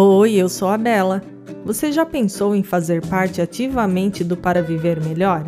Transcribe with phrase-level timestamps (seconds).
[0.00, 1.20] Oi, eu sou a Bela.
[1.64, 5.42] Você já pensou em fazer parte ativamente do Para Viver Melhor?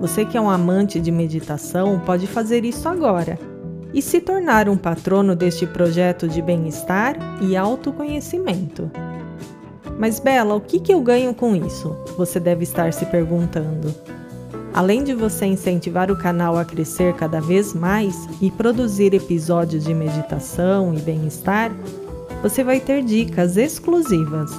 [0.00, 3.38] Você que é um amante de meditação pode fazer isso agora
[3.94, 8.90] e se tornar um patrono deste projeto de bem-estar e autoconhecimento.
[9.96, 11.96] Mas, Bela, o que, que eu ganho com isso?
[12.16, 13.94] Você deve estar se perguntando.
[14.74, 19.94] Além de você incentivar o canal a crescer cada vez mais e produzir episódios de
[19.94, 21.70] meditação e bem-estar,
[22.42, 24.50] você vai ter dicas exclusivas.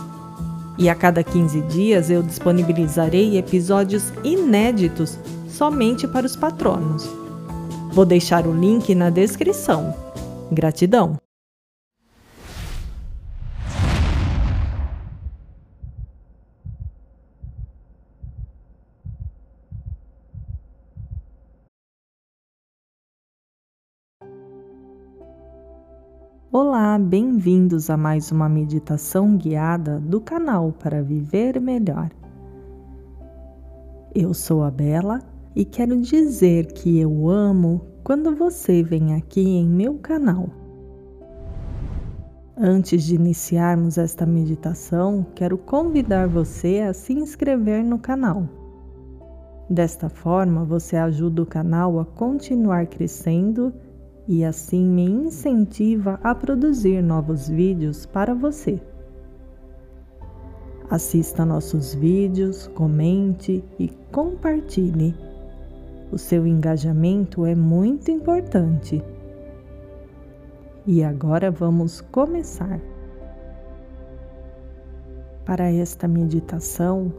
[0.78, 5.18] E a cada 15 dias eu disponibilizarei episódios inéditos
[5.50, 7.08] somente para os patronos.
[7.92, 9.94] Vou deixar o link na descrição.
[10.52, 11.18] Gratidão!
[26.54, 32.12] Olá, bem-vindos a mais uma meditação guiada do canal para viver melhor.
[34.14, 35.22] Eu sou a Bela
[35.56, 40.50] e quero dizer que eu amo quando você vem aqui em meu canal.
[42.58, 48.44] Antes de iniciarmos esta meditação, quero convidar você a se inscrever no canal.
[49.70, 53.72] Desta forma, você ajuda o canal a continuar crescendo
[54.28, 58.80] e assim me incentiva a produzir novos vídeos para você.
[60.90, 65.16] Assista nossos vídeos, comente e compartilhe.
[66.12, 69.02] O seu engajamento é muito importante.
[70.86, 72.82] E agora vamos começar.
[75.46, 77.14] Para esta meditação,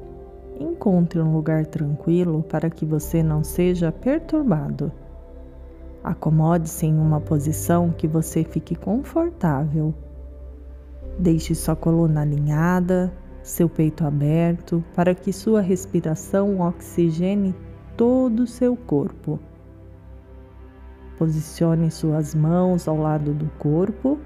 [0.60, 4.92] encontre um lugar tranquilo para que você não seja perturbado.
[6.04, 9.94] Acomode-se em uma posição que você fique confortável.
[11.18, 17.54] Deixe sua coluna alinhada, seu peito aberto, para que sua respiração oxigene
[17.96, 19.38] todo o seu corpo.
[21.18, 24.18] Posicione suas mãos ao lado do corpo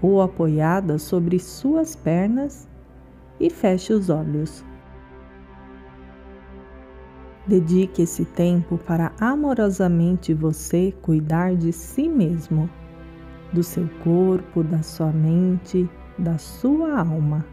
[0.00, 2.68] ou apoiadas sobre suas pernas
[3.40, 4.64] e feche os olhos.
[7.46, 12.68] Dedique esse tempo para amorosamente você cuidar de si mesmo,
[13.52, 17.44] do seu corpo, da sua mente, da sua alma.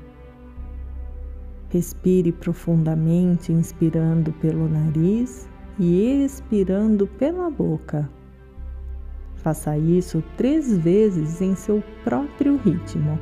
[1.70, 5.50] Respire profundamente, inspirando pelo nariz
[5.80, 8.10] e expirando pela boca.
[9.36, 13.18] Faça isso três vezes em seu próprio ritmo.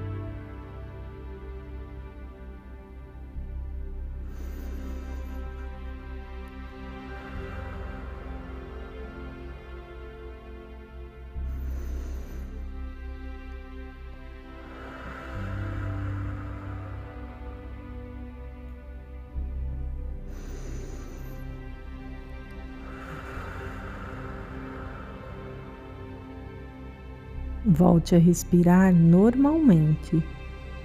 [27.68, 30.24] Volte a respirar normalmente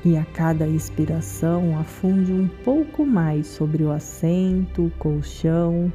[0.02, 5.92] e a cada expiração afunde um pouco mais sobre o assento, colchão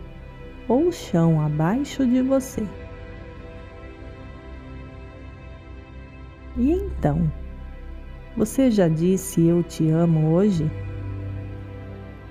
[0.67, 2.63] ou chão abaixo de você.
[6.55, 7.31] E então,
[8.37, 10.69] você já disse eu te amo hoje?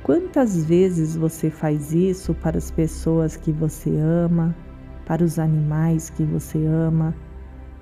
[0.05, 4.55] Quantas vezes você faz isso para as pessoas que você ama,
[5.05, 7.13] para os animais que você ama?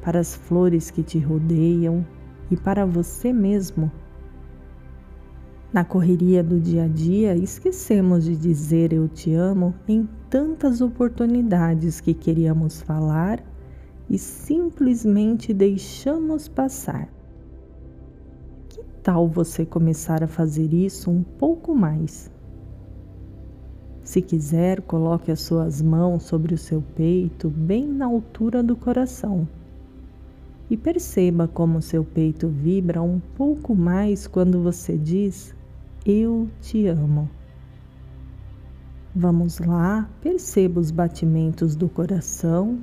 [0.02, 2.04] Para as flores que te rodeiam
[2.50, 3.90] e para você mesmo.
[5.72, 11.98] Na correria do dia a dia, esquecemos de dizer eu te amo em tantas oportunidades
[11.98, 13.42] que queríamos falar
[14.10, 17.08] e simplesmente deixamos passar.
[18.68, 22.30] Que tal você começar a fazer isso um pouco mais?
[24.02, 29.48] Se quiser, coloque as suas mãos sobre o seu peito, bem na altura do coração
[30.72, 35.54] e perceba como seu peito vibra um pouco mais quando você diz:
[36.06, 37.28] Eu te amo.
[39.14, 42.78] Vamos lá, perceba os batimentos do coração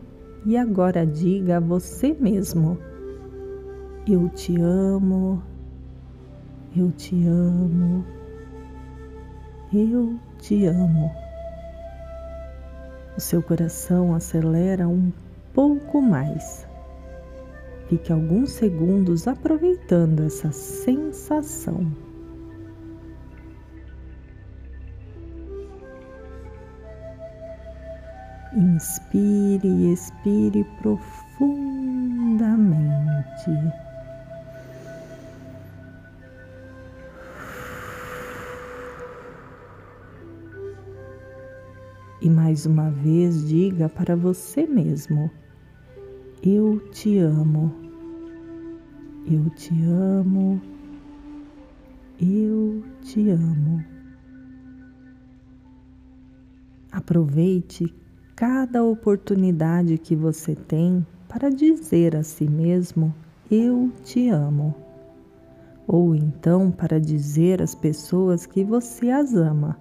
[0.45, 2.77] e agora diga a você mesmo:
[4.07, 5.41] Eu te amo,
[6.77, 8.06] eu te amo,
[9.74, 11.12] eu te amo.
[13.18, 15.12] O seu coração acelera um
[15.56, 16.69] pouco mais.
[17.89, 21.91] Fique alguns segundos aproveitando essa sensação.
[28.56, 31.50] Inspire e expire profundamente.
[42.21, 45.31] E mais uma vez diga para você mesmo:
[46.51, 47.72] eu te amo.
[49.24, 50.60] Eu te amo.
[52.19, 53.86] Eu te amo.
[56.92, 57.94] Aproveite
[58.36, 63.13] cada oportunidade que você tem para dizer a si mesmo:
[63.51, 64.74] Eu te amo.
[65.86, 69.80] Ou então para dizer às pessoas que você as ama.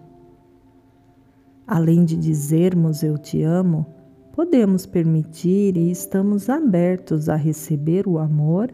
[1.67, 3.87] Além de dizermos eu te amo,
[4.39, 8.73] podemos permitir e estamos abertos a receber o amor,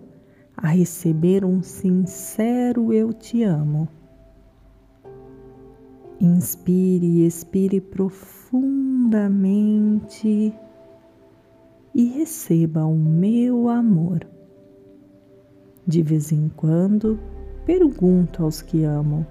[0.55, 3.89] a receber um sincero eu te amo.
[6.21, 10.55] Inspire e expire profundamente
[11.95, 14.21] e receba o meu amor.
[15.87, 17.19] De vez em quando,
[17.65, 19.27] pergunto aos que amo: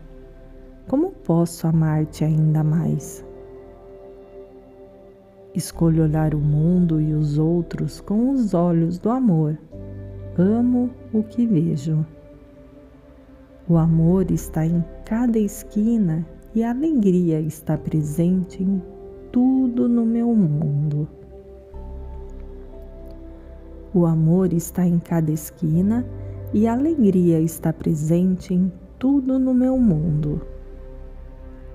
[0.87, 3.23] como posso amar-te ainda mais?
[5.55, 9.55] Escolho olhar o mundo e os outros com os olhos do amor.
[10.35, 12.03] Amo o que vejo.
[13.69, 18.81] O amor está em cada esquina e a alegria está presente em
[19.31, 21.07] tudo no meu mundo.
[23.93, 26.03] O amor está em cada esquina
[26.51, 30.41] e a alegria está presente em tudo no meu mundo.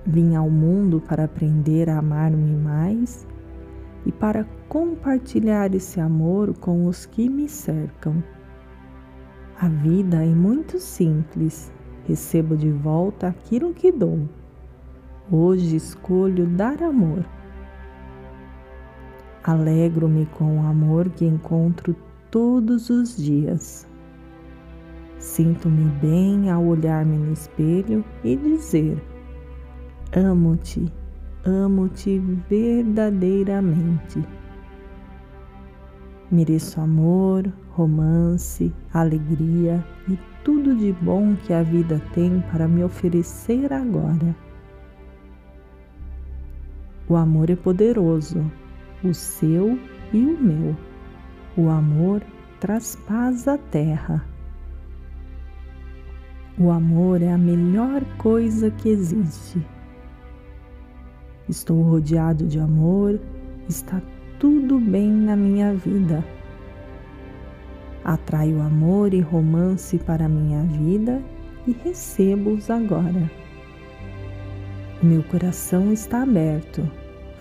[0.05, 3.25] Vim ao mundo para aprender a amar-me mais
[4.05, 8.23] e para compartilhar esse amor com os que me cercam.
[9.59, 11.71] A vida é muito simples,
[12.07, 14.27] recebo de volta aquilo que dou.
[15.31, 17.25] Hoje escolho dar amor.
[19.43, 21.95] Alegro-me com o amor que encontro
[22.31, 23.87] todos os dias.
[25.17, 29.03] Sinto-me bem ao olhar-me no espelho e dizer:
[30.15, 30.91] Amo-te
[31.45, 32.19] amo-te
[32.49, 34.23] verdadeiramente.
[36.31, 43.73] Mereço amor, romance, alegria e tudo de bom que a vida tem para me oferecer
[43.73, 44.35] agora.
[47.07, 48.45] O amor é poderoso,
[49.03, 49.79] o seu
[50.13, 50.77] e o meu.
[51.57, 52.21] O amor
[52.59, 54.23] traz paz à terra.
[56.59, 59.65] O amor é a melhor coisa que existe.
[61.49, 63.19] Estou rodeado de amor,
[63.67, 63.99] está
[64.37, 66.23] tudo bem na minha vida.
[68.05, 71.19] Atraio amor e romance para a minha vida
[71.65, 73.31] e recebo-os agora.
[75.01, 76.87] Meu coração está aberto,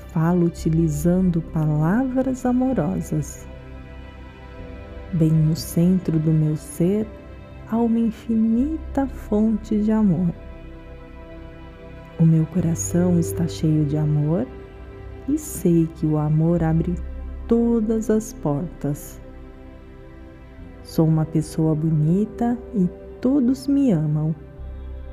[0.06, 3.46] falo utilizando palavras amorosas.
[5.12, 7.06] Bem no centro do meu ser
[7.70, 10.32] há uma infinita fonte de amor.
[12.20, 14.44] O meu coração está cheio de amor
[15.28, 16.96] e sei que o amor abre
[17.46, 19.20] todas as portas.
[20.82, 22.88] Sou uma pessoa bonita e
[23.20, 24.34] todos me amam.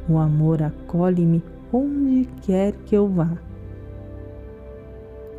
[0.09, 3.37] O amor acolhe-me onde quer que eu vá.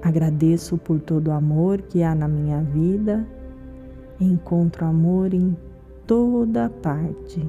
[0.02, 3.26] Agradeço por todo o amor que há na minha vida.
[4.20, 5.56] Encontro amor em
[6.06, 7.44] toda parte.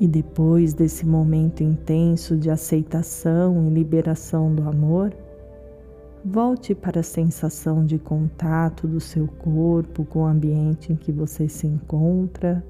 [0.00, 5.12] E depois desse momento intenso de aceitação e liberação do amor,
[6.24, 11.48] volte para a sensação de contato do seu corpo com o ambiente em que você
[11.48, 12.64] se encontra.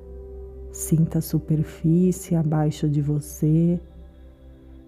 [0.73, 3.79] Sinta a superfície abaixo de você.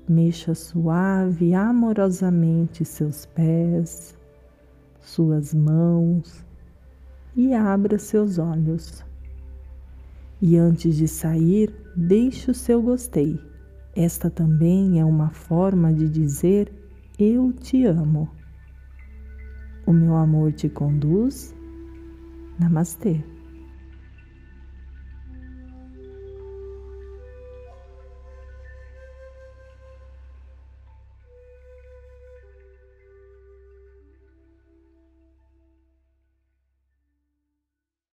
[0.09, 4.17] Mexa suave e amorosamente seus pés,
[5.01, 6.45] suas mãos
[7.37, 9.05] e abra seus olhos.
[10.43, 13.39] E antes de sair, deixe o seu gostei.
[13.95, 16.73] Esta também é uma forma de dizer
[17.19, 18.31] eu te amo.
[19.87, 21.55] O meu amor te conduz.
[22.59, 23.23] Namastê.